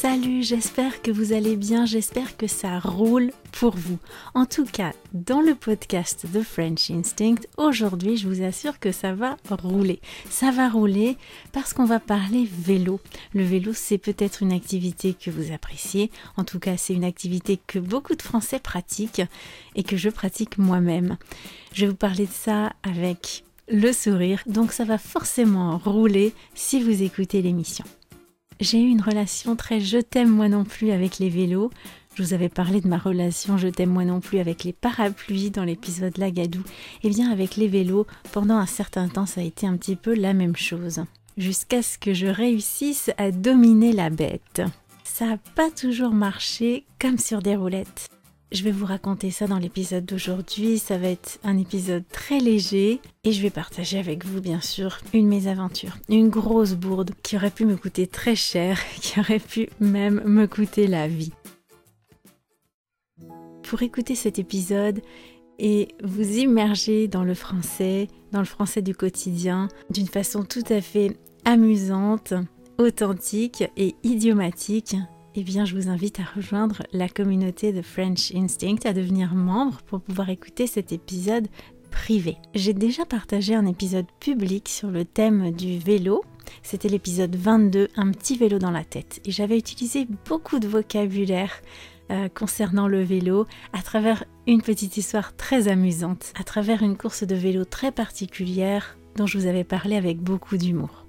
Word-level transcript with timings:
Salut, 0.00 0.42
j'espère 0.42 1.02
que 1.02 1.10
vous 1.10 1.34
allez 1.34 1.56
bien, 1.56 1.84
j'espère 1.84 2.38
que 2.38 2.46
ça 2.46 2.78
roule 2.78 3.32
pour 3.52 3.76
vous. 3.76 3.98
En 4.32 4.46
tout 4.46 4.64
cas, 4.64 4.94
dans 5.12 5.42
le 5.42 5.54
podcast 5.54 6.26
The 6.32 6.42
French 6.42 6.90
Instinct, 6.90 7.42
aujourd'hui, 7.58 8.16
je 8.16 8.26
vous 8.26 8.42
assure 8.42 8.78
que 8.78 8.92
ça 8.92 9.12
va 9.12 9.36
rouler. 9.50 10.00
Ça 10.30 10.52
va 10.52 10.70
rouler 10.70 11.18
parce 11.52 11.74
qu'on 11.74 11.84
va 11.84 12.00
parler 12.00 12.48
vélo. 12.50 12.98
Le 13.34 13.44
vélo, 13.44 13.72
c'est 13.74 13.98
peut-être 13.98 14.42
une 14.42 14.52
activité 14.52 15.12
que 15.12 15.30
vous 15.30 15.52
appréciez. 15.52 16.10
En 16.38 16.44
tout 16.44 16.60
cas, 16.60 16.78
c'est 16.78 16.94
une 16.94 17.04
activité 17.04 17.60
que 17.66 17.78
beaucoup 17.78 18.14
de 18.14 18.22
Français 18.22 18.58
pratiquent 18.58 19.20
et 19.74 19.82
que 19.82 19.98
je 19.98 20.08
pratique 20.08 20.56
moi-même. 20.56 21.18
Je 21.74 21.82
vais 21.82 21.90
vous 21.90 21.94
parler 21.94 22.24
de 22.24 22.32
ça 22.32 22.72
avec 22.84 23.44
le 23.68 23.92
sourire, 23.92 24.42
donc 24.46 24.72
ça 24.72 24.84
va 24.86 24.96
forcément 24.96 25.76
rouler 25.76 26.32
si 26.54 26.82
vous 26.82 27.02
écoutez 27.02 27.42
l'émission. 27.42 27.84
J'ai 28.60 28.78
eu 28.78 28.88
une 28.88 29.00
relation 29.00 29.56
très 29.56 29.80
je 29.80 29.96
t'aime 29.96 30.28
moi 30.28 30.50
non 30.50 30.64
plus 30.64 30.90
avec 30.90 31.18
les 31.18 31.30
vélos. 31.30 31.70
Je 32.14 32.22
vous 32.22 32.34
avais 32.34 32.50
parlé 32.50 32.82
de 32.82 32.88
ma 32.88 32.98
relation 32.98 33.56
je 33.56 33.68
t'aime 33.68 33.88
moi 33.88 34.04
non 34.04 34.20
plus 34.20 34.38
avec 34.38 34.64
les 34.64 34.74
parapluies 34.74 35.50
dans 35.50 35.64
l'épisode 35.64 36.18
Lagadou. 36.18 36.60
Et 37.02 37.06
eh 37.06 37.08
bien 37.08 37.30
avec 37.30 37.56
les 37.56 37.68
vélos, 37.68 38.06
pendant 38.32 38.56
un 38.56 38.66
certain 38.66 39.08
temps, 39.08 39.24
ça 39.24 39.40
a 39.40 39.44
été 39.44 39.66
un 39.66 39.78
petit 39.78 39.96
peu 39.96 40.14
la 40.14 40.34
même 40.34 40.56
chose. 40.56 41.04
Jusqu'à 41.38 41.82
ce 41.82 41.96
que 41.96 42.12
je 42.12 42.26
réussisse 42.26 43.10
à 43.16 43.30
dominer 43.30 43.94
la 43.94 44.10
bête. 44.10 44.60
Ça 45.04 45.26
n'a 45.26 45.38
pas 45.54 45.70
toujours 45.70 46.12
marché 46.12 46.84
comme 47.00 47.18
sur 47.18 47.40
des 47.40 47.56
roulettes. 47.56 48.10
Je 48.52 48.64
vais 48.64 48.72
vous 48.72 48.86
raconter 48.86 49.30
ça 49.30 49.46
dans 49.46 49.58
l'épisode 49.58 50.04
d'aujourd'hui. 50.04 50.80
Ça 50.80 50.98
va 50.98 51.06
être 51.06 51.38
un 51.44 51.56
épisode 51.56 52.02
très 52.10 52.40
léger 52.40 53.00
et 53.22 53.30
je 53.30 53.40
vais 53.42 53.50
partager 53.50 53.96
avec 53.96 54.26
vous, 54.26 54.40
bien 54.40 54.60
sûr, 54.60 54.98
une 55.14 55.28
mésaventure, 55.28 55.96
une 56.08 56.30
grosse 56.30 56.72
bourde 56.72 57.12
qui 57.22 57.36
aurait 57.36 57.52
pu 57.52 57.64
me 57.64 57.76
coûter 57.76 58.08
très 58.08 58.34
cher, 58.34 58.80
qui 59.00 59.20
aurait 59.20 59.38
pu 59.38 59.68
même 59.78 60.20
me 60.24 60.46
coûter 60.46 60.88
la 60.88 61.06
vie. 61.06 61.32
Pour 63.62 63.82
écouter 63.82 64.16
cet 64.16 64.40
épisode 64.40 65.00
et 65.60 65.88
vous 66.02 66.38
immerger 66.38 67.06
dans 67.06 67.22
le 67.22 67.34
français, 67.34 68.08
dans 68.32 68.40
le 68.40 68.46
français 68.46 68.82
du 68.82 68.96
quotidien, 68.96 69.68
d'une 69.90 70.08
façon 70.08 70.42
tout 70.42 70.64
à 70.70 70.80
fait 70.80 71.16
amusante, 71.44 72.34
authentique 72.78 73.62
et 73.76 73.94
idiomatique, 74.02 74.96
eh 75.36 75.44
bien, 75.44 75.64
je 75.64 75.76
vous 75.76 75.88
invite 75.88 76.18
à 76.18 76.24
rejoindre 76.34 76.82
la 76.92 77.08
communauté 77.08 77.72
de 77.72 77.82
French 77.82 78.34
Instinct, 78.34 78.84
à 78.84 78.92
devenir 78.92 79.34
membre 79.34 79.80
pour 79.86 80.00
pouvoir 80.00 80.28
écouter 80.28 80.66
cet 80.66 80.92
épisode 80.92 81.46
privé. 81.90 82.36
J'ai 82.54 82.72
déjà 82.72 83.04
partagé 83.04 83.54
un 83.54 83.66
épisode 83.66 84.06
public 84.18 84.68
sur 84.68 84.90
le 84.90 85.04
thème 85.04 85.52
du 85.52 85.78
vélo. 85.78 86.24
C'était 86.62 86.88
l'épisode 86.88 87.36
22, 87.36 87.88
un 87.96 88.10
petit 88.10 88.36
vélo 88.36 88.58
dans 88.58 88.72
la 88.72 88.84
tête. 88.84 89.20
Et 89.24 89.30
j'avais 89.30 89.58
utilisé 89.58 90.08
beaucoup 90.28 90.58
de 90.58 90.66
vocabulaire 90.66 91.52
euh, 92.10 92.28
concernant 92.28 92.88
le 92.88 93.02
vélo 93.02 93.46
à 93.72 93.82
travers 93.82 94.24
une 94.48 94.62
petite 94.62 94.96
histoire 94.96 95.36
très 95.36 95.68
amusante, 95.68 96.32
à 96.38 96.42
travers 96.42 96.82
une 96.82 96.96
course 96.96 97.22
de 97.22 97.36
vélo 97.36 97.64
très 97.64 97.92
particulière 97.92 98.96
dont 99.14 99.26
je 99.26 99.38
vous 99.38 99.46
avais 99.46 99.64
parlé 99.64 99.94
avec 99.94 100.18
beaucoup 100.18 100.56
d'humour. 100.56 101.06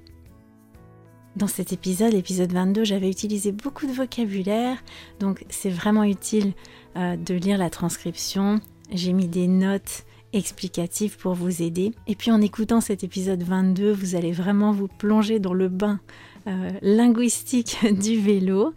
Dans 1.37 1.47
cet 1.47 1.71
épisode, 1.71 2.13
épisode 2.13 2.51
22, 2.51 2.83
j'avais 2.83 3.09
utilisé 3.09 3.53
beaucoup 3.53 3.87
de 3.87 3.93
vocabulaire, 3.93 4.77
donc 5.19 5.45
c'est 5.49 5.69
vraiment 5.69 6.03
utile 6.03 6.53
euh, 6.97 7.15
de 7.15 7.33
lire 7.33 7.57
la 7.57 7.69
transcription. 7.69 8.59
J'ai 8.91 9.13
mis 9.13 9.29
des 9.29 9.47
notes 9.47 10.03
explicatives 10.33 11.17
pour 11.17 11.33
vous 11.33 11.61
aider. 11.61 11.93
Et 12.07 12.15
puis 12.15 12.31
en 12.31 12.41
écoutant 12.41 12.81
cet 12.81 13.03
épisode 13.03 13.43
22, 13.43 13.91
vous 13.91 14.15
allez 14.15 14.33
vraiment 14.33 14.71
vous 14.71 14.87
plonger 14.87 15.39
dans 15.39 15.53
le 15.53 15.69
bain 15.69 15.99
euh, 16.47 16.71
linguistique 16.81 17.77
du 17.91 18.19
vélo. 18.19 18.73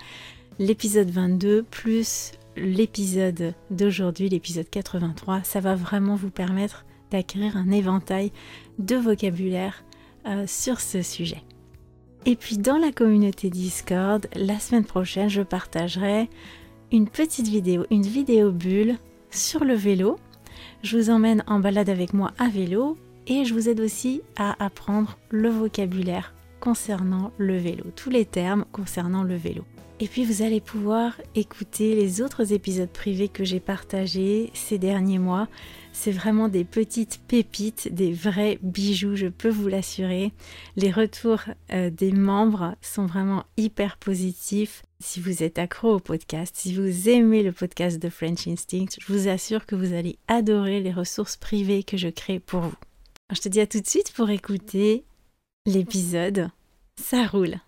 L'épisode 0.60 1.10
22 1.10 1.64
plus 1.64 2.32
l'épisode 2.56 3.54
d'aujourd'hui, 3.70 4.28
l'épisode 4.28 4.70
83, 4.70 5.42
ça 5.42 5.58
va 5.58 5.74
vraiment 5.74 6.14
vous 6.14 6.30
permettre 6.30 6.84
d'acquérir 7.10 7.56
un 7.56 7.72
éventail 7.72 8.30
de 8.78 8.94
vocabulaire 8.94 9.84
euh, 10.26 10.44
sur 10.46 10.80
ce 10.80 11.02
sujet. 11.02 11.42
Et 12.26 12.36
puis 12.36 12.56
dans 12.56 12.78
la 12.78 12.90
communauté 12.90 13.50
Discord, 13.50 14.26
la 14.34 14.58
semaine 14.58 14.84
prochaine, 14.84 15.28
je 15.28 15.42
partagerai 15.42 16.30
une 16.90 17.06
petite 17.06 17.48
vidéo, 17.48 17.84
une 17.90 18.02
vidéo 18.02 18.50
bulle 18.50 18.96
sur 19.30 19.64
le 19.64 19.74
vélo. 19.74 20.16
Je 20.82 20.96
vous 20.96 21.10
emmène 21.10 21.44
en 21.46 21.60
balade 21.60 21.90
avec 21.90 22.14
moi 22.14 22.32
à 22.38 22.48
vélo 22.48 22.96
et 23.26 23.44
je 23.44 23.52
vous 23.52 23.68
aide 23.68 23.80
aussi 23.80 24.22
à 24.36 24.64
apprendre 24.64 25.18
le 25.28 25.50
vocabulaire 25.50 26.32
concernant 26.60 27.30
le 27.36 27.58
vélo, 27.58 27.84
tous 27.94 28.08
les 28.08 28.24
termes 28.24 28.64
concernant 28.72 29.22
le 29.22 29.36
vélo. 29.36 29.64
Et 30.00 30.08
puis 30.08 30.24
vous 30.24 30.42
allez 30.42 30.60
pouvoir 30.60 31.20
écouter 31.36 31.94
les 31.94 32.20
autres 32.20 32.52
épisodes 32.52 32.90
privés 32.90 33.28
que 33.28 33.44
j'ai 33.44 33.60
partagés 33.60 34.50
ces 34.52 34.76
derniers 34.76 35.20
mois. 35.20 35.46
C'est 35.92 36.10
vraiment 36.10 36.48
des 36.48 36.64
petites 36.64 37.20
pépites, 37.28 37.94
des 37.94 38.12
vrais 38.12 38.58
bijoux, 38.60 39.14
je 39.14 39.28
peux 39.28 39.48
vous 39.48 39.68
l'assurer. 39.68 40.32
Les 40.74 40.90
retours 40.90 41.42
euh, 41.72 41.90
des 41.90 42.10
membres 42.10 42.74
sont 42.82 43.06
vraiment 43.06 43.44
hyper 43.56 43.96
positifs. 43.96 44.82
Si 44.98 45.20
vous 45.20 45.44
êtes 45.44 45.60
accro 45.60 45.94
au 45.94 46.00
podcast, 46.00 46.56
si 46.56 46.74
vous 46.74 47.08
aimez 47.08 47.44
le 47.44 47.52
podcast 47.52 48.02
de 48.02 48.08
French 48.08 48.48
Instinct, 48.48 48.96
je 48.98 49.12
vous 49.12 49.28
assure 49.28 49.64
que 49.64 49.76
vous 49.76 49.92
allez 49.92 50.18
adorer 50.26 50.80
les 50.80 50.92
ressources 50.92 51.36
privées 51.36 51.84
que 51.84 51.96
je 51.96 52.08
crée 52.08 52.40
pour 52.40 52.62
vous. 52.62 52.74
je 53.32 53.40
te 53.40 53.48
dis 53.48 53.60
à 53.60 53.68
tout 53.68 53.80
de 53.80 53.86
suite 53.86 54.12
pour 54.12 54.28
écouter 54.30 55.04
l'épisode. 55.66 56.48
Ça 56.96 57.26
roule 57.26 57.60